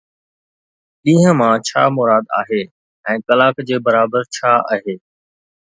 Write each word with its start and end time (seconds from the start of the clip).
ڏينهن 1.03 1.33
مان 1.41 1.53
ڇا 1.67 1.83
مراد 1.97 2.25
آهي 2.39 2.61
۽ 3.13 3.15
ڪلاڪ 3.27 3.63
جي 3.71 3.77
برابر 3.89 4.21
ڇا 4.39 4.51
آهي؟ 4.77 4.95